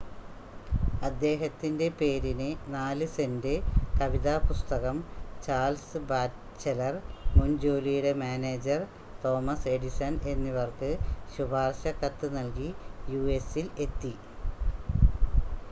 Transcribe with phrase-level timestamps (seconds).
[1.01, 3.51] അദ്ദേഹത്തിന്റെ പേരിന് 4 സെൻറ്
[3.97, 4.97] കവിതാ പുസ്തകം
[5.43, 6.95] ചാൾസ് ബാറ്റ്‌ചെലർ
[7.35, 8.81] മുൻ ജോലിയുടെ മാനേജർ
[9.23, 10.91] തോമസ് എഡിസൺ എന്നിവർക്ക്
[11.35, 12.71] ശുപാർശ കത്ത് നൽകി
[13.13, 14.13] യുഎസിൽ എത്തി